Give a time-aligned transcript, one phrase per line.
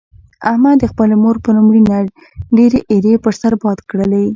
[0.49, 1.97] احمد د خپلې مور پر مړینه
[2.57, 4.25] ډېرې ایرې پر سر باد کړلې.